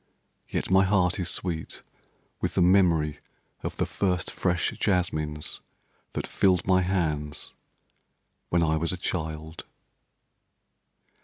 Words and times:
Yet 0.51 0.71
my 0.71 0.83
heart 0.83 1.19
is 1.19 1.29
sweet 1.29 1.83
with 2.41 2.55
the 2.55 2.61
memory 2.63 3.19
of 3.61 3.77
the 3.77 3.85
first 3.85 4.31
fresh 4.31 4.71
jasmines 4.79 5.61
that 6.13 6.25
filled 6.25 6.65
my 6.65 6.81
hands 6.81 7.53
when 8.49 8.63
I 8.63 8.77
was 8.77 8.91
a 8.91 8.97
child. 8.97 9.65